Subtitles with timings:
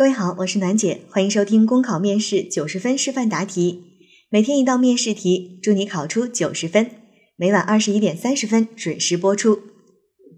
[0.00, 3.98] 各位好，我是暖姐，欢迎收听公考面试九十分示范答题，
[4.30, 6.90] 每天一道面试题，祝你考出九十分。
[7.36, 9.60] 每晚二十一点三十分准时播出。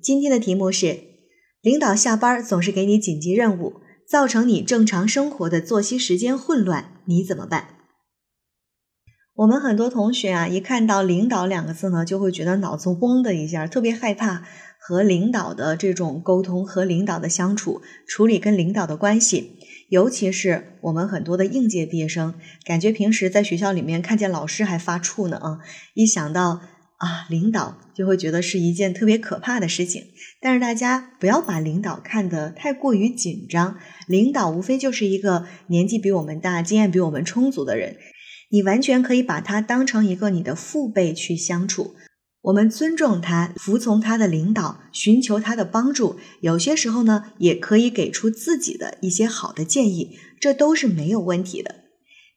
[0.02, 0.98] 今天的题目是：
[1.60, 7.68] 领导下班总是给你紧急任务，造成你正常生活的作息时间混乱，你怎么办？
[9.34, 14.42] 我们很多同学啊，一看到“领导”两个字呢，就会觉得脑子嗡的一下，特别害怕
[14.84, 19.58] 和领导的这种沟通、和领导的相处、处理跟领导的关系。
[19.88, 25.58] 尤其是我们很多的应届毕业生，感觉平时在学校里面看见老师还发怵呢啊！
[25.94, 26.62] 一想到
[26.96, 30.06] 啊领导，就会觉得是一件特别可怕的事情。
[30.40, 33.76] 但是大家不要把领导看得太过于紧张，
[34.08, 37.98] 领导无非就是一个年纪比我们大、经验比我们充足的人。
[38.50, 41.94] 你完全可以把他当成一个你的父辈去相处，
[42.42, 46.18] 我们尊重他，服从他的领导，寻求他的帮助。
[46.40, 51.76] 有些时候呢，也可以给出自己的一些好的建议，这都是没有问题的。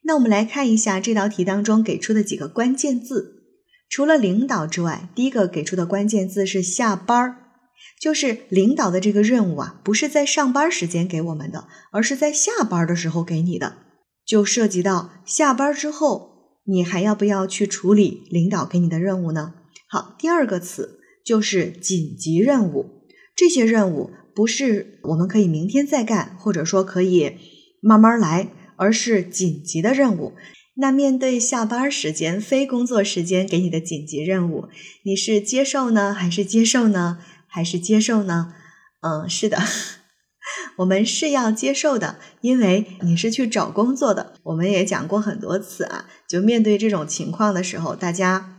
[0.03, 3.43] 那我们来看一下这道题当中给出的几个关键字，
[3.89, 7.37] 除了领导之外，第一个给出的关键字是下班儿，
[7.99, 13.77] 就是领导的这个任务啊，不是在上班时间给我们的，而是在下班的时候给你的。
[14.23, 19.55] 就涉及到下班之后，你还要不要去处理领导给你的任务呢？
[19.87, 23.03] 好，第二个词就是紧急任务。
[23.35, 27.37] 这些任务不是我们可以明天再干，或者说可以
[27.81, 30.33] 慢慢来，而是紧急的任务。
[30.77, 34.67] 那面对下班时间、非工作时间给你的紧急任务，
[35.03, 38.53] 你是接受呢，还是接受呢，还是接受呢？
[39.01, 39.59] 嗯，是的。
[40.77, 44.33] 我们是要接受的，因为你是去找工作的。
[44.43, 48.54] 我们也讲过很多次啊，就面对这种情况的时候，大家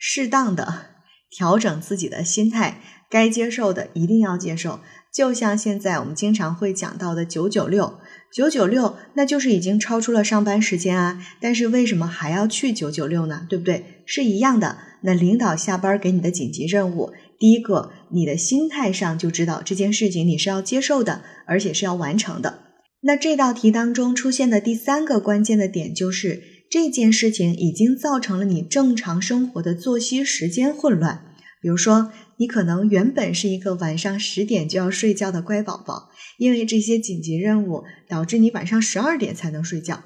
[0.00, 0.86] 适当的
[1.30, 4.80] 调整自己的心态，该接受的一定要接受。
[5.12, 7.98] 就像现在我们经常会讲到的九九六，
[8.32, 13.46] 九九六那就是已经超出了上班时间啊，但是为什么还要去九九六呢？
[13.48, 14.02] 对不对？
[14.06, 14.78] 是一样的。
[15.02, 17.12] 那领导下班给你的紧急任务。
[17.38, 22.64] 第一个，你的心态上就知道这件事情你是要接受的，而且是要完成的。
[23.02, 31.34] 那这道题当中出现的第三个关键的点就是，这件事情已经造成了你正常生活的作息时间混乱。
[31.60, 40.04] 比如说，你可能原本是一个晚上十点就要睡觉的乖宝宝，因为这些紧急任务导致你晚上十二点才能睡觉。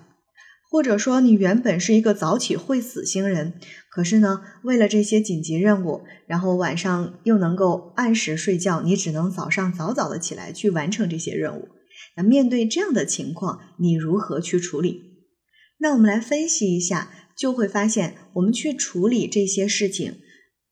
[0.70, 3.60] 或者说，你原本是一个早起会死星人，
[3.90, 11.68] 可是呢，为了这些紧急任务，然后晚上又能够按时睡觉，你只能早上早早的起来去完成这些任务。
[12.16, 15.13] 那面对这样的情况，你如何去处理？
[15.84, 20.14] 那我们来分析一下，就会发现，我们去处理这些事情，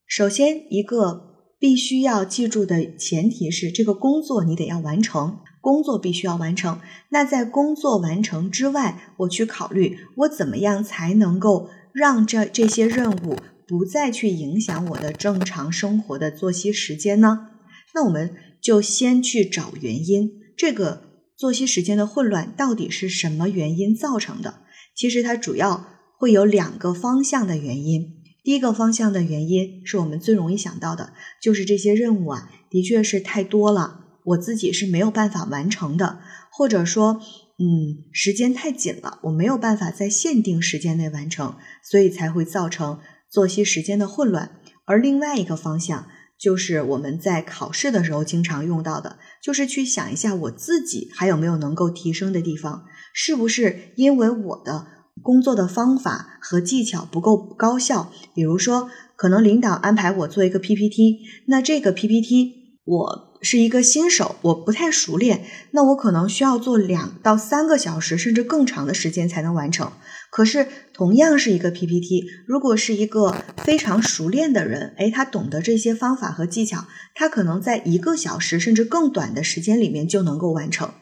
[0.07, 5.41] 首先一个必须要记住的前提是，这个工作你得要完成。
[5.61, 6.81] 工作必须要完成，
[7.11, 13.37] 那在工作完成之外，我去考虑我怎么样才能够让这这些任务
[13.69, 17.51] 不再去影响我的正常生活的作息时间呢？
[17.95, 21.03] 那我们就先去找原因，这个
[21.37, 24.63] 作息时间的混乱到底是什么原因造成的？
[24.95, 25.87] 其实它主要
[26.19, 28.23] 会有两个方向的原因。
[28.45, 34.01] 第一个方向的原因是我们最容易想到的，就是这些任务啊，的确是太多了。
[34.25, 36.21] 我自己是没有办法完成的，
[36.53, 37.21] 或者说，
[37.59, 41.57] 嗯，时间太紧了，我没有办法在限定时间内完成，
[41.89, 44.61] 所以才会造成作息时间的混乱。
[44.85, 46.07] 而另外一个方向，
[46.39, 54.87] 就是我们在考试的时候经常用到的，就是去想一下我自己还有没有能够提升的地方，是不是因为我的
[55.23, 58.11] 工作的方法和技巧不够高效？
[58.35, 63.33] 比如说，可能领导安排我做一个 PPT，那这个 PPT 我。
[63.45, 69.91] 是一个新手，我不太熟练，那我可能需要做两到三个小时，甚至更长的时间才能完成。
[70.31, 76.87] 可是同样是一个 PPT，如果是一个非常熟练的人，诶，他懂得这些方法和技巧，
[77.17, 80.93] 他可能在一个小时甚至更短的时间里面就能够完成。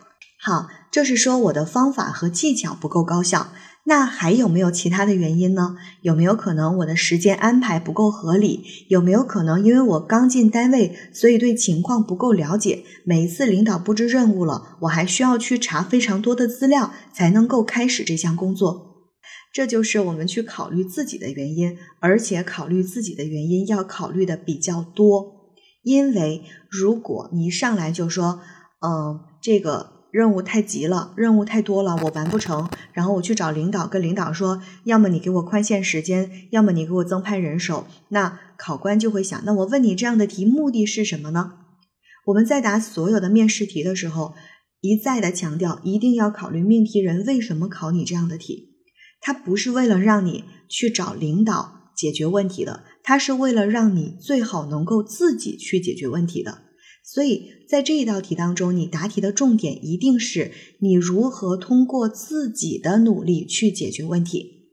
[0.43, 3.49] 好，这是说我的方法和技巧不够高效。
[3.85, 5.77] 那还有没有其他的原因呢？
[6.01, 8.63] 有没有可能我的时间安排不够合理？
[8.89, 12.85] 有没有可能因为我刚进单位，所以对情况不够了解？
[13.05, 19.11] 每一次领导布置任务了，我还需要去查非常多的资料才能够开始这项工作。
[19.53, 25.53] 这就是我们去考虑自己的原因，而且考虑自己的原因要考虑的比较多。
[25.83, 28.41] 因为如果你一上来就说，
[28.81, 30.00] 嗯，这个。
[30.11, 32.69] 任务太急了，任务太多了，我完不成。
[32.93, 37.87] 然后我去找领导，跟领导说，要么你给我宽限时间，要么你给我增派人手。
[38.09, 41.53] 那考官就会想，那我问你这样的题目的是什么呢？
[42.27, 44.35] 我们在答所有的面试题的时候，
[44.81, 48.69] 一再的强调，一定要考虑命题人为什么考你这样的题。
[49.21, 56.63] 他不是为了让你去找领导解决问题的，他是为了让你最好能够自己去解决问题的。
[57.13, 64.69] 所以在这一道题当中，你答题的重点一定是你如何通过自己的努力去解决问题。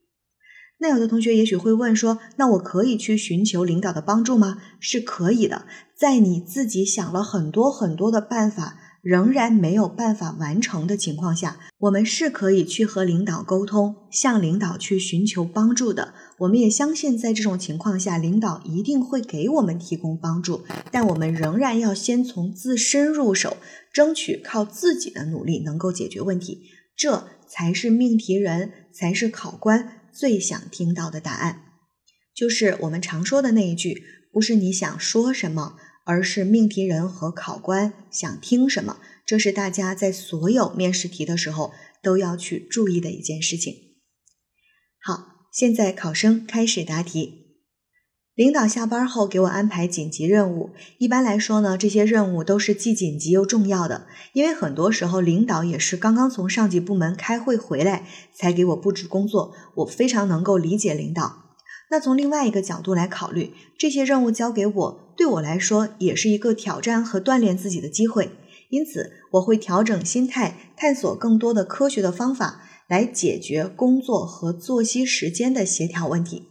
[0.77, 4.61] 那有的同学也许会问说，那我可以去寻求领导的帮助吗？
[4.79, 5.65] 是可以的，
[5.97, 8.77] 在你自己想了很多很多的办法。
[9.01, 16.13] 仍然没有办法完成的情况下，我们是可以去和领导沟通，向领导去寻求帮助的。
[16.39, 20.63] 我们也相信，在这种情况下，领导一定会给我们提供帮助。
[20.91, 23.57] 但我们仍然要先从自身入手，
[23.93, 26.63] 争取靠自己的努力能够解决问题。
[26.95, 31.61] 这才是命题人，才是考官最想听到的答案。
[32.35, 35.75] 就是我们常说的那一句：不是你想说什么。
[36.07, 38.95] 而是命题人和考官想听什么，
[39.25, 43.73] 这是大家在所有面试题的时候都要去注意的一件事情。
[45.03, 47.43] 好，现在考生开始答题。
[48.33, 61.46] 领导下班后给我安排紧急任务，一般来说呢，这些任务都是既紧急又重要的，因为很多时候领导也是刚刚从上级部门开会回来才给我布置工作，我非常能够理解领导。
[61.89, 68.31] 那从另外一个角度来考虑，这些任务交给我，对我来说也是一个挑战和锻炼自己的机会。
[68.69, 76.43] 因此，我会调整心态，探索更多的科学的方法，来解决工作和作息时间的协调问题。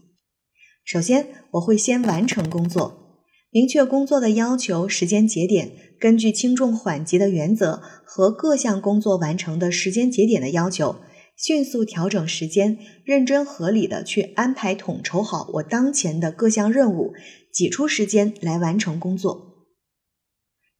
[0.82, 10.96] 首先，我会先完成工作，明确工作的要求、时间节点，根据轻重缓急的原则和各项工作完成的时间节点的要求。
[11.36, 17.12] 迅速调整时间，认真合理的去安排统筹好我当前的各项任务，
[17.52, 19.66] 挤出时间来完成工作。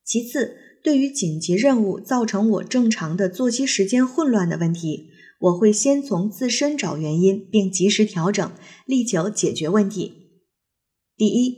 [0.03, 5.11] 其次，对于紧急任务造成我正常的作息时间混乱的问题，
[5.41, 8.51] 我会先从自身找原因，并及时调整，
[8.87, 10.41] 力求解决问题。
[11.15, 11.55] 第一，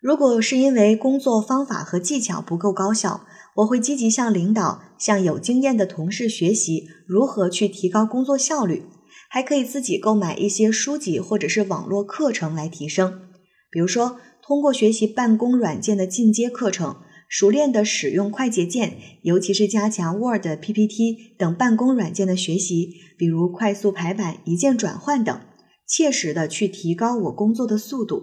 [0.00, 3.26] 如果是因为工作方法和技巧不够高效。
[3.56, 8.82] 我会积极向领导、向有经验的同事学习如何去提高工作效率，
[9.30, 13.22] 还可以自己购买一些书籍或者是网络课程来提升。
[13.70, 16.96] 比如说，通过学习办公软件的进阶课程，
[17.28, 25.40] 熟练的使用快捷键，尤其是加强 Word、PPT 等办公软件的学习，比如快速排版、一键转换等，
[25.88, 28.22] 切实的去提高我工作的速度。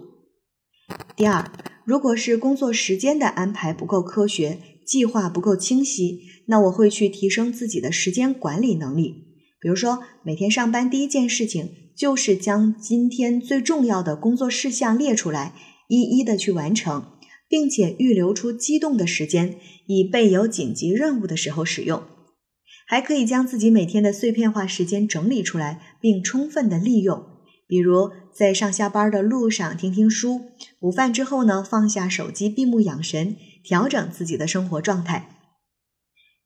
[1.16, 1.50] 第二，
[1.84, 4.60] 如果是工作时间的安排不够科学。
[4.86, 9.24] 计划不够清晰，那我会去提升自己的时间管理能力。
[9.60, 15.54] 比如说，每天上班第一件事情就是将今天最重要的工作事项列出来，
[15.88, 17.06] 一一的去完成，
[17.48, 22.02] 并且预留出机动的时间，以备有紧急任务的时候使用。
[22.86, 27.24] 还可以将自己每天的碎片化时间整理出来，并充分的利用。
[27.66, 30.42] 比如在上下班的路上听听书，
[30.80, 33.36] 午饭之后呢，放下手机，闭目养神。
[33.64, 35.30] 调整自己的生活状态。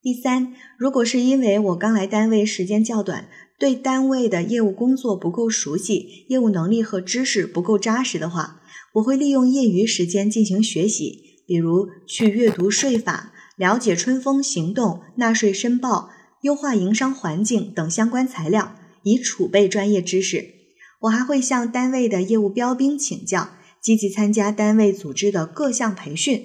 [0.01, 3.29] 第三，如果是因为我刚来单位时间较短，
[3.59, 8.63] 对单位的业务工作不够熟悉，业务能力和知识不够扎实的话，
[8.95, 16.11] 我会利用业余时间进行学习，比如去阅读税法、了解春风行动、纳税申报、
[16.43, 20.45] 优化营商环境等相关材料，以储备专业知识。
[21.01, 23.51] 我还会向单位的业务标兵请教，
[23.83, 26.45] 积极参加单位组织的各项培训。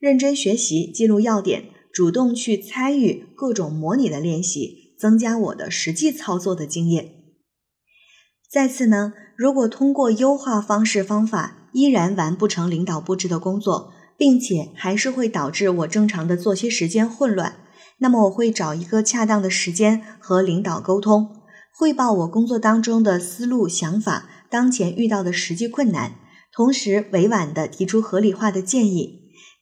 [0.00, 7.10] 认真学习，记录要点，主动去参与各种模拟的练习，增加我的实际操作的经验。
[8.50, 17.58] 再次呢，如果通过优化方式方法依然完不成领导布置的工作，并且还是会导致我正常的作息时间混乱，
[17.98, 21.28] 那么我会找一个恰当的时间和领导沟通，
[21.78, 26.14] 汇报我工作当中的思路想法，当前遇到的实际困难，
[26.50, 29.19] 同时委婉的提出合理化的建议。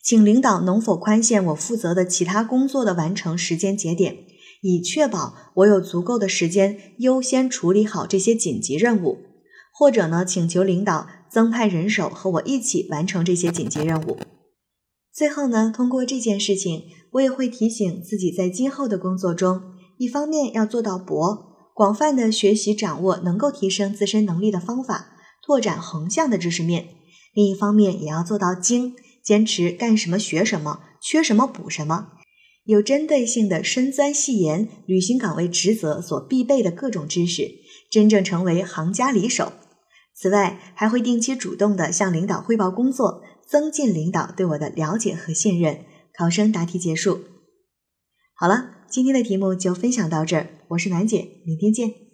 [0.08, 4.16] 请领导能否宽限我负责的其他工作的完成时间节点，
[4.62, 9.18] 以确保我有足够的时间优先处理好这些紧急任务，
[9.70, 14.16] 或者呢，请求领导增派人手和我一起完成这些紧急任务。
[15.12, 19.60] 最后呢，通过这件事情，我也会提醒自己，在今后的工作中，
[19.98, 21.20] 一方面要做到博，
[21.74, 25.10] 广泛的学习掌握能够提升自身能力的方法，
[25.46, 26.84] 拓展横向的知识面；
[27.34, 28.94] 另一方面也要做到精。
[29.28, 32.12] 坚持干什么学什么，缺什么补什么，
[32.64, 37.46] 有针对性的深钻细研，履行岗位职责所必备的各种知识，
[37.90, 39.52] 真正成为行家里手。
[40.14, 45.84] 此外，还会定期主动的向领导汇报工作，增进领导对我的了解和信任。
[46.16, 47.20] 考生答题结束。
[48.32, 52.07] 好了，今天的题目就分享到这儿，我是暖姐，明天见。